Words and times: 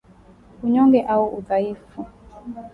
Unyonge 0.63 1.01
au 1.07 1.23
udhaifu 1.37 2.05